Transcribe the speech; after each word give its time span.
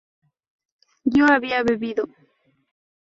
¿yo 1.15 1.25
había 1.27 1.61
bebido? 1.63 2.05